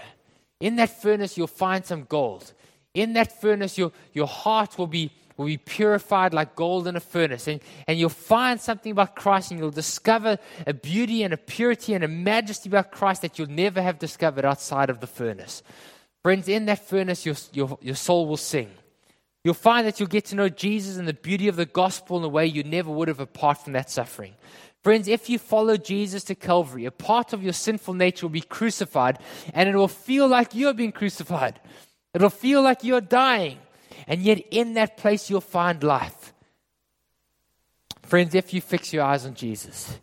[0.58, 2.52] In that furnace you'll find some gold.
[2.94, 7.00] In that furnace your, your heart will be will be purified like gold in a
[7.00, 7.48] furnace.
[7.48, 11.94] And, and you'll find something about Christ and you'll discover a beauty and a purity
[11.94, 15.62] and a majesty about Christ that you'll never have discovered outside of the furnace.
[16.22, 18.70] Friends, in that furnace, your, your, your soul will sing.
[19.42, 22.24] You'll find that you'll get to know Jesus and the beauty of the gospel in
[22.24, 24.34] a way you never would have apart from that suffering.
[24.82, 28.42] Friends, if you follow Jesus to Calvary, a part of your sinful nature will be
[28.42, 29.18] crucified,
[29.54, 31.58] and it will feel like you're being crucified.
[32.12, 33.58] It'll feel like you're dying.
[34.06, 36.32] And yet, in that place, you'll find life.
[38.02, 39.98] Friends, if you fix your eyes on Jesus,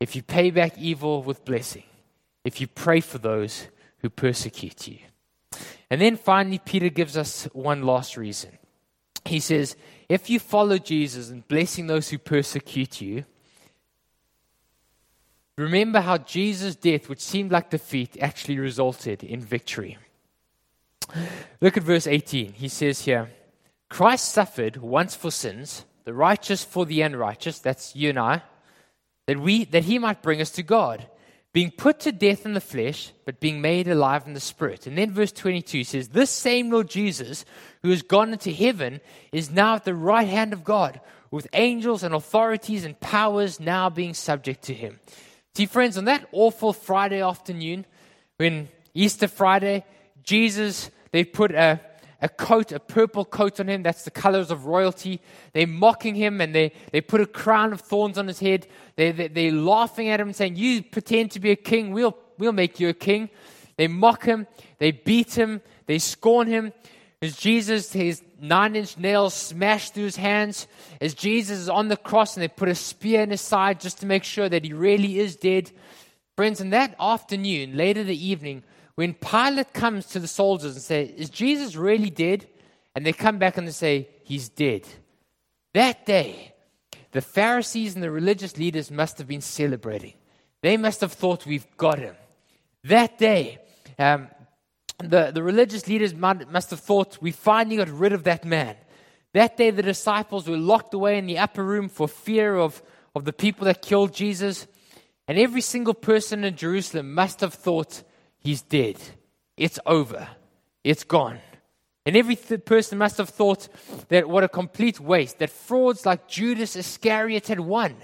[0.00, 1.84] if you pay back evil with blessing,
[2.44, 4.98] if you pray for those who persecute you.
[5.90, 8.58] And then finally, Peter gives us one last reason.
[9.24, 9.76] He says,
[10.08, 13.24] if you follow Jesus and blessing those who persecute you,
[15.56, 19.96] remember how Jesus' death, which seemed like defeat, actually resulted in victory.
[21.60, 22.52] Look at verse 18.
[22.52, 23.30] He says here
[23.88, 28.42] Christ suffered once for sins, the righteous for the unrighteous, that's you and I,
[29.26, 31.06] that, we, that he might bring us to God,
[31.52, 34.86] being put to death in the flesh, but being made alive in the spirit.
[34.86, 37.44] And then verse 22 says, This same Lord Jesus,
[37.82, 39.00] who has gone into heaven,
[39.32, 43.88] is now at the right hand of God, with angels and authorities and powers now
[43.88, 44.98] being subject to him.
[45.54, 47.86] See, friends, on that awful Friday afternoon,
[48.38, 49.84] when Easter Friday,
[50.24, 51.80] Jesus they put a,
[52.20, 53.84] a coat, a purple coat on him.
[53.84, 55.20] That's the colors of royalty.
[55.52, 58.66] They're mocking him and they, they put a crown of thorns on his head.
[58.96, 62.18] They, they, they're laughing at him and saying, You pretend to be a king, we'll,
[62.36, 63.30] we'll make you a king.
[63.76, 64.48] They mock him,
[64.78, 66.72] they beat him, they scorn him.
[67.22, 70.66] As Jesus, his nine inch nails smashed through his hands,
[71.00, 74.00] as Jesus is on the cross and they put a spear in his side just
[74.00, 75.70] to make sure that he really is dead.
[76.34, 78.64] Friends, in that afternoon, later the evening,
[78.96, 82.46] when Pilate comes to the soldiers and says, Is Jesus really dead?
[82.94, 84.86] And they come back and they say, He's dead.
[85.72, 86.54] That day,
[87.10, 90.14] the Pharisees and the religious leaders must have been celebrating.
[90.62, 92.14] They must have thought, We've got him.
[92.84, 93.58] That day,
[93.98, 94.28] um,
[94.98, 98.76] the, the religious leaders must have thought, We finally got rid of that man.
[99.32, 102.80] That day, the disciples were locked away in the upper room for fear of,
[103.16, 104.68] of the people that killed Jesus.
[105.26, 108.04] And every single person in Jerusalem must have thought,
[108.44, 108.98] He's dead.
[109.56, 110.28] It's over.
[110.84, 111.40] It's gone.
[112.06, 113.68] And every th- person must have thought
[114.08, 117.96] that what a complete waste, that frauds like Judas Iscariot had won.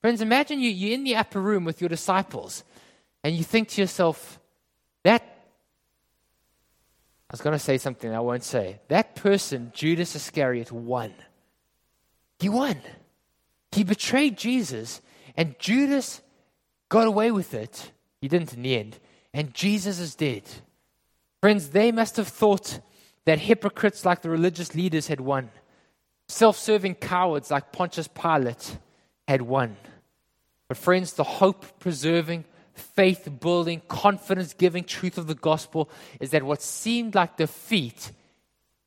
[0.00, 2.62] Friends, imagine you, you're in the upper room with your disciples
[3.24, 4.38] and you think to yourself,
[5.02, 5.26] that, I
[7.32, 8.78] was going to say something I won't say.
[8.88, 11.12] That person, Judas Iscariot, won.
[12.38, 12.80] He won.
[13.72, 15.02] He betrayed Jesus,
[15.36, 16.22] and Judas
[16.88, 17.92] got away with it.
[18.20, 18.98] He didn't in the end.
[19.32, 20.42] And Jesus is dead.
[21.40, 22.80] Friends, they must have thought
[23.24, 25.50] that hypocrites like the religious leaders had won.
[26.28, 28.78] Self serving cowards like Pontius Pilate
[29.26, 29.76] had won.
[30.68, 35.90] But, friends, the hope preserving, faith building, confidence giving truth of the gospel
[36.20, 38.12] is that what seemed like defeat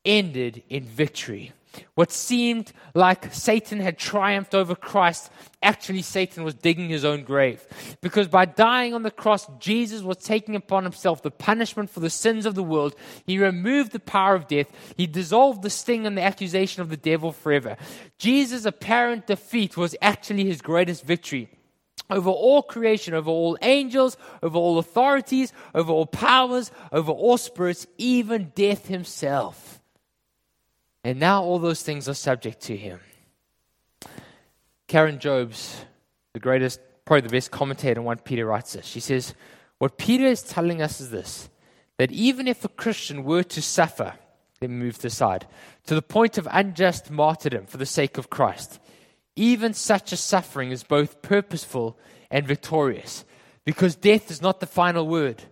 [0.04, 1.52] ended in victory.
[1.94, 5.30] What seemed like Satan had triumphed over Christ,
[5.62, 7.64] actually, Satan was digging his own grave.
[8.00, 12.10] Because by dying on the cross, Jesus was taking upon himself the punishment for the
[12.10, 12.94] sins of the world.
[13.26, 16.96] He removed the power of death, he dissolved the sting and the accusation of the
[16.96, 17.76] devil forever.
[18.18, 21.48] Jesus' apparent defeat was actually his greatest victory
[22.10, 27.86] over all creation, over all angels, over all authorities, over all powers, over all spirits,
[27.98, 29.80] even death himself.
[31.04, 32.98] And now all those things are subject to him.
[34.88, 35.84] Karen Jobes,
[36.32, 38.86] the greatest, probably the best commentator on 1 Peter, writes this.
[38.86, 39.34] She says,
[39.78, 41.50] What Peter is telling us is this
[41.98, 44.14] that even if a Christian were to suffer,
[44.60, 45.46] let me move this aside,
[45.86, 48.80] to the point of unjust martyrdom for the sake of Christ,
[49.36, 51.96] even such a suffering is both purposeful
[52.30, 53.24] and victorious,
[53.64, 55.44] because death is not the final word.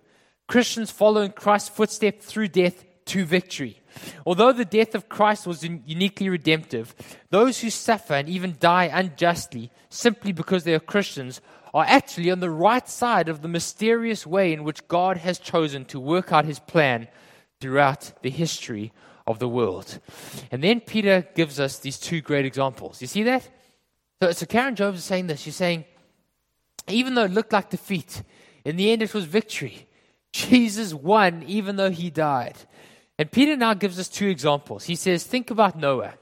[0.49, 3.81] Christians following Christ's footsteps through death to victory.
[4.25, 6.95] Although the death of Christ was uniquely redemptive,
[7.31, 11.41] those who suffer and even die unjustly simply because they are Christians
[11.75, 15.85] are actually on the right side of the mysterious way in which God has chosen
[15.87, 17.09] to work out his plan
[17.61, 18.93] throughout the history
[19.27, 20.01] of the world.
[20.51, 23.01] And then Peter gives us these two great examples.
[23.01, 23.49] You see that?
[24.23, 25.41] So, so Karen Jobes is saying this.
[25.41, 25.85] She's saying,
[26.89, 28.23] even though it looked like defeat,
[28.65, 29.87] in the end it was victory.
[30.33, 32.57] Jesus won even though he died.
[33.19, 34.85] And Peter now gives us two examples.
[34.85, 36.15] He says, Think about Noah.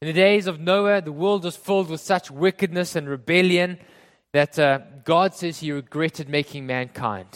[0.00, 3.78] In the days of Noah, the world was filled with such wickedness and rebellion
[4.32, 7.28] that uh, God says he regretted making mankind.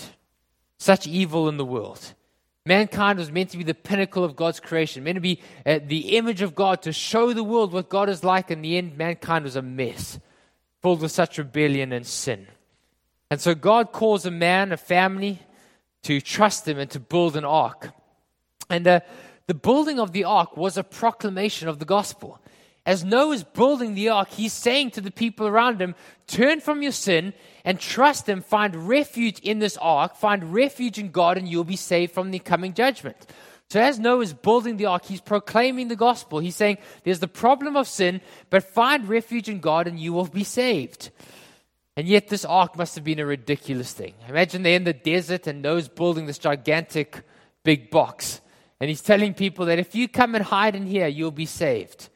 [0.79, 2.15] Such evil in the world.
[2.67, 6.19] Mankind was meant to be the pinnacle of God's creation, meant to be uh, the
[6.19, 8.51] image of God, to show the world what God is like.
[8.51, 10.21] In the end, mankind was a mess,
[10.83, 12.47] filled with such rebellion and sin.
[13.31, 15.41] And so God calls a man, a family,
[16.03, 17.91] to trust him and to build an ark.
[18.71, 19.01] And uh,
[19.47, 22.41] the building of the ark was a proclamation of the gospel.
[22.89, 25.95] As Noah's building the ark, he's saying to the people around him,
[26.27, 28.41] Turn from your sin and trust him.
[28.41, 30.17] Find refuge in this ark.
[30.17, 33.27] Find refuge in God, and you'll be saved from the coming judgment.
[33.71, 36.39] So, as Noah's building the ark, he's proclaiming the gospel.
[36.39, 40.27] He's saying, There's the problem of sin, but find refuge in God, and you will
[40.27, 41.11] be saved.
[41.95, 44.15] And yet, this ark must have been a ridiculous thing.
[44.29, 47.23] Imagine they're in the desert, and Noah's building this gigantic
[47.65, 48.41] big box.
[48.81, 52.09] And he's telling people that if you come and hide in here, you'll be saved.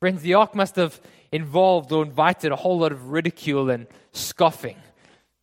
[0.00, 4.76] Friends, the ark must have involved or invited a whole lot of ridicule and scoffing.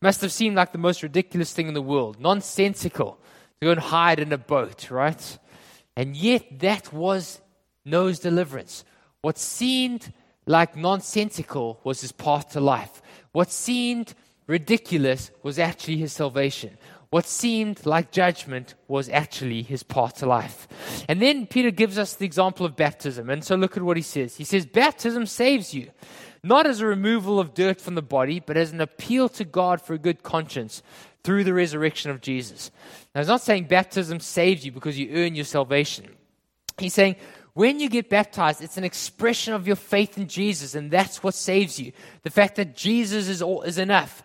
[0.01, 3.19] Must have seemed like the most ridiculous thing in the world, nonsensical
[3.59, 5.39] to go and hide in a boat, right?
[5.95, 7.41] And yet, that was
[7.85, 8.83] Noah's deliverance.
[9.21, 10.13] What seemed
[10.45, 13.01] like nonsensical was his path to life.
[13.31, 14.13] What seemed
[14.45, 16.77] ridiculous was actually his salvation
[17.09, 20.67] what seemed like judgment was actually his path to life.
[21.07, 23.29] And then Peter gives us the example of baptism.
[23.29, 24.35] And so look at what he says.
[24.35, 25.91] He says, Baptism saves you,
[26.43, 29.81] not as a removal of dirt from the body, but as an appeal to God
[29.81, 30.83] for a good conscience
[31.23, 32.71] through the resurrection of Jesus.
[33.13, 36.07] Now, he's not saying baptism saves you because you earn your salvation.
[36.77, 37.15] He's saying,
[37.53, 41.33] when you get baptized, it's an expression of your faith in Jesus, and that's what
[41.33, 41.91] saves you.
[42.21, 44.21] The fact that Jesus is, all, is enough.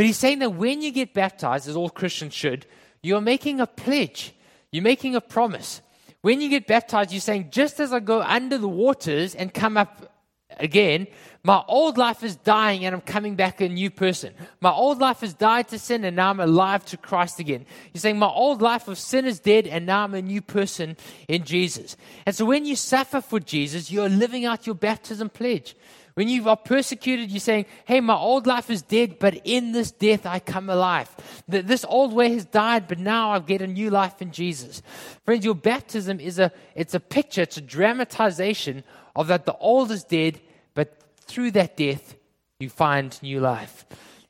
[0.00, 2.64] But he's saying that when you get baptized, as all Christians should,
[3.02, 4.32] you're making a pledge,
[4.72, 5.82] you're making a promise.
[6.22, 9.76] When you get baptized, you're saying, just as I go under the waters and come
[9.76, 10.10] up
[10.56, 11.06] again,
[11.44, 14.32] my old life is dying and I'm coming back a new person.
[14.62, 17.66] My old life has died to sin and now I'm alive to Christ again.
[17.92, 20.96] You're saying my old life of sin is dead and now I'm a new person
[21.28, 21.98] in Jesus.
[22.24, 25.76] And so when you suffer for Jesus, you're living out your baptism pledge.
[26.14, 29.90] When you are persecuted, you're saying, Hey, my old life is dead, but in this
[29.90, 31.08] death I come alive.
[31.48, 34.82] This old way has died, but now I get a new life in Jesus.
[35.24, 38.84] Friends, your baptism is a, it's a picture, it's a dramatization
[39.14, 40.40] of that the old is dead,
[40.74, 42.16] but through that death,
[42.58, 43.86] you find new life.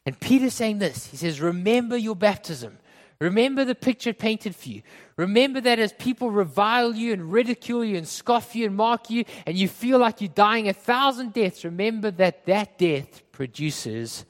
[0.07, 2.79] And Peter's saying this He says, Remember your baptism.
[3.21, 4.83] Remember the picture painted for you.
[5.17, 9.25] Remember that as people revile you and ridicule you and scoff you and mock you,
[9.45, 14.25] and you feel like you're dying a thousand deaths, remember that that death produces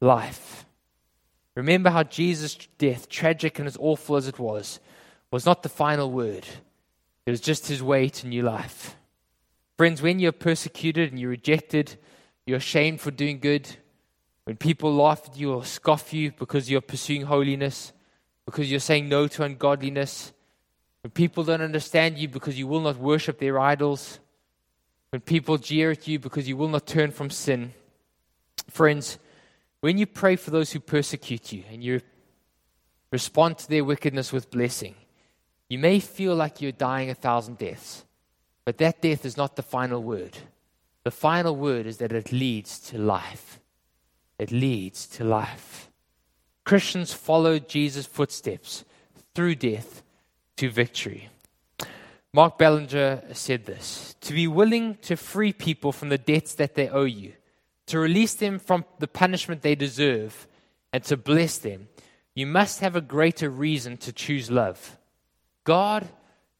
[0.00, 0.66] life.
[1.54, 4.80] Remember how Jesus' death, tragic and as awful as it was,
[5.30, 6.46] was not the final word,
[7.24, 8.96] it was just his way to new life.
[9.76, 11.96] Friends, when you're persecuted and you're rejected,
[12.44, 13.68] you're ashamed for doing good,
[14.44, 17.92] when people laugh at you or scoff you because you're pursuing holiness,
[18.46, 20.32] because you're saying no to ungodliness,
[21.02, 24.18] when people don't understand you because you will not worship their idols,
[25.10, 27.72] when people jeer at you because you will not turn from sin.
[28.70, 29.18] Friends,
[29.80, 32.00] when you pray for those who persecute you and you
[33.12, 34.94] respond to their wickedness with blessing,
[35.68, 38.04] you may feel like you're dying a thousand deaths,
[38.64, 40.36] but that death is not the final word.
[41.04, 43.60] The final word is that it leads to life.
[44.38, 45.85] It leads to life.
[46.66, 48.84] Christians followed Jesus' footsteps
[49.36, 50.02] through death
[50.56, 51.28] to victory.
[52.34, 56.88] Mark Bellinger said this To be willing to free people from the debts that they
[56.88, 57.34] owe you,
[57.86, 60.48] to release them from the punishment they deserve,
[60.92, 61.86] and to bless them,
[62.34, 64.98] you must have a greater reason to choose love.
[65.62, 66.08] God,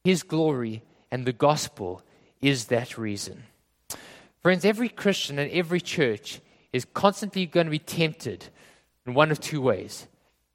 [0.04, 2.00] His glory, and the gospel
[2.40, 3.42] is that reason.
[4.40, 6.40] Friends, every Christian and every church
[6.72, 8.50] is constantly going to be tempted
[9.06, 10.06] in one of two ways.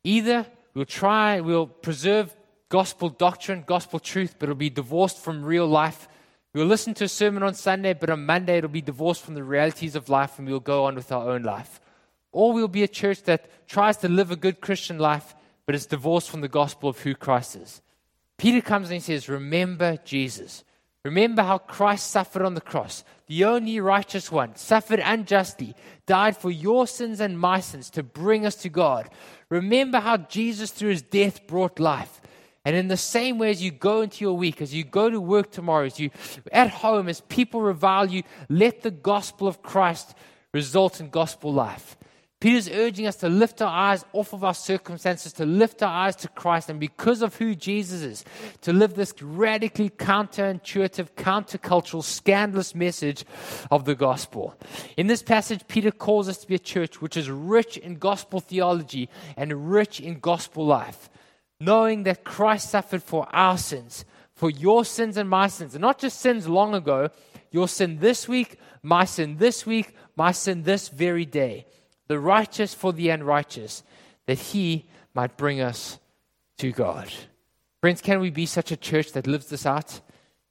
[0.04, 2.36] Either we'll try, we'll preserve
[2.70, 6.08] gospel doctrine, gospel truth, but it'll be divorced from real life.
[6.54, 9.44] We'll listen to a sermon on Sunday, but on Monday it'll be divorced from the
[9.44, 11.80] realities of life and we'll go on with our own life.
[12.32, 15.36] Or we'll be a church that tries to live a good Christian life,
[15.66, 17.82] but is divorced from the gospel of who Christ is.
[18.38, 20.64] Peter comes and he says, Remember Jesus.
[21.04, 23.04] Remember how Christ suffered on the cross.
[23.32, 25.74] The only righteous one suffered unjustly,
[26.06, 29.10] died for your sins and my sins to bring us to God.
[29.48, 32.20] Remember how Jesus, through his death, brought life.
[32.66, 35.22] And in the same way as you go into your week, as you go to
[35.22, 36.10] work tomorrow, as you
[36.52, 40.14] at home, as people revile you, let the gospel of Christ
[40.54, 41.96] result in gospel life.
[42.42, 46.16] Peter's urging us to lift our eyes off of our circumstances, to lift our eyes
[46.16, 48.26] to Christ, and because of who Jesus is,
[48.62, 53.26] to live this radically counterintuitive, countercultural, scandalous message
[53.70, 54.56] of the gospel.
[54.98, 58.40] In this passage, Peter calls us to be a church which is rich in gospel
[58.40, 61.12] theology and rich in gospel life,
[61.60, 66.00] knowing that Christ suffered for our sins, for your sins and my sins, and not
[66.00, 67.10] just sins long ago,
[67.52, 71.68] your sin this week, my sin this week, my sin this very day
[72.08, 73.84] the righteous for the unrighteous,
[74.26, 76.00] that he might bring us
[76.58, 77.12] to God.
[77.82, 80.00] Friends, can we be such a church that lives this out?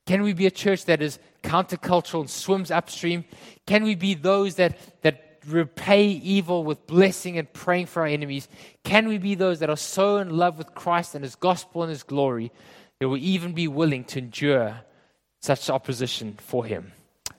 [0.06, 3.24] Can we be a church that is countercultural and swims upstream?
[3.66, 8.48] Can we be those that, that repay evil with blessing and praying for our enemies?
[8.82, 11.90] Can we be those that are so in love with Christ and His gospel and
[11.90, 12.50] His glory
[12.98, 14.80] that we'll even be willing to endure
[15.40, 16.92] such opposition for Him?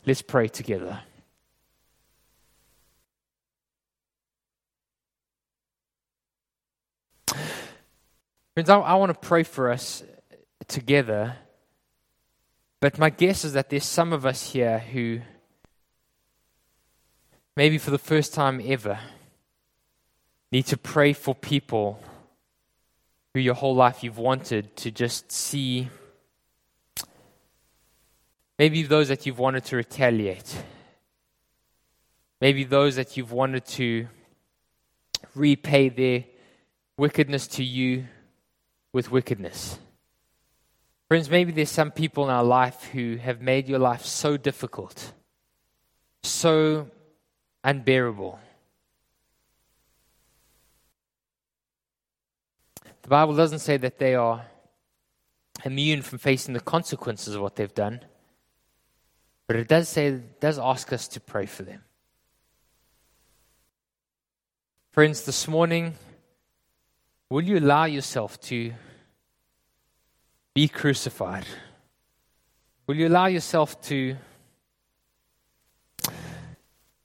[0.05, 1.01] Let's pray together.
[8.53, 10.03] Friends, I, I want to pray for us
[10.67, 11.37] together.
[12.81, 15.21] But my guess is that there's some of us here who,
[17.55, 18.99] maybe for the first time ever,
[20.51, 22.03] need to pray for people
[23.33, 25.87] who your whole life you've wanted to just see.
[28.59, 30.57] Maybe those that you've wanted to retaliate.
[32.41, 34.07] Maybe those that you've wanted to
[35.35, 36.25] repay their
[36.97, 38.07] wickedness to you
[38.93, 39.79] with wickedness.
[41.07, 45.13] Friends, maybe there's some people in our life who have made your life so difficult,
[46.23, 46.87] so
[47.63, 48.39] unbearable.
[53.01, 54.45] The Bible doesn't say that they are
[55.65, 58.01] immune from facing the consequences of what they've done,
[59.47, 61.83] but it does say, it does ask us to pray for them.
[64.91, 65.95] Friends, this morning,
[67.31, 68.73] Will you allow yourself to
[70.53, 71.45] be crucified?
[72.85, 74.17] Will you allow yourself to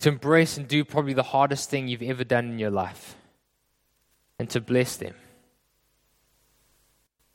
[0.01, 3.15] to embrace and do probably the hardest thing you've ever done in your life
[4.41, 5.15] and to bless them.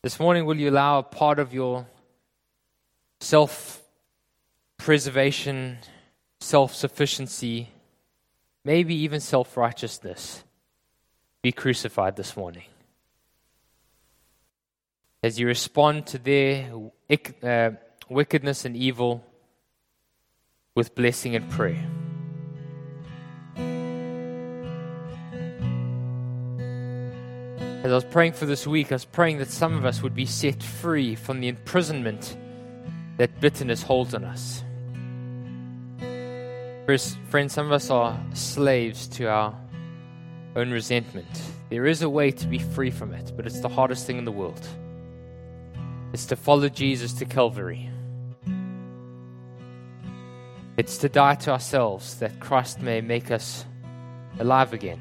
[0.04, 1.88] This morning, will you allow a part of your
[3.22, 3.82] self
[4.78, 5.78] preservation,
[6.42, 7.70] self sufficiency,
[8.66, 10.44] maybe even self righteousness
[11.42, 12.66] be crucified this morning?
[15.24, 16.72] As you respond to their
[17.44, 17.72] uh,
[18.10, 19.24] wickedness and evil
[20.74, 21.86] with blessing and prayer.
[27.84, 30.16] As I was praying for this week, I was praying that some of us would
[30.16, 32.36] be set free from the imprisonment
[33.18, 34.64] that bitterness holds on us.
[37.30, 39.56] Friends, some of us are slaves to our
[40.56, 41.28] own resentment.
[41.70, 44.26] There is a way to be free from it, but it's the hardest thing in
[44.26, 44.68] the world.
[46.14, 47.90] It's to follow Jesus to Calvary.
[50.78, 53.66] It's to die to ourselves that Christ may make us
[54.40, 55.00] alive again.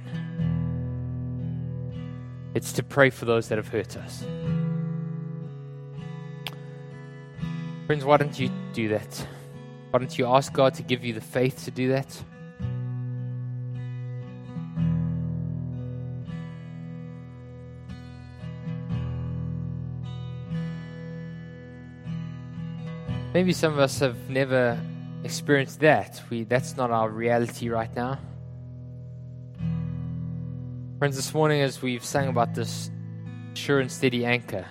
[2.54, 4.24] It's to pray for those that have hurt us.
[7.86, 9.26] Friends, why don't you do that?
[9.90, 12.22] Why don't you ask God to give you the faith to do that?
[23.32, 24.80] Maybe some of us have never
[25.22, 26.20] experienced that.
[26.30, 28.18] We, that's not our reality right now.
[30.98, 32.90] Friends, this morning as we've sang about this
[33.54, 34.66] sure and steady anchor,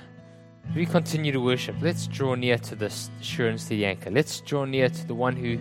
[0.76, 1.78] we continue to worship.
[1.82, 4.12] Let's draw near to this sure and steady anchor.
[4.12, 5.57] Let's draw near to the one who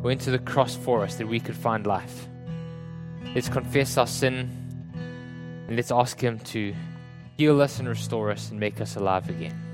[0.00, 2.28] went to the cross for us that we could find life.
[3.34, 4.48] Let's confess our sin
[5.66, 6.74] and let's ask Him to
[7.36, 9.69] heal us and restore us and make us alive again.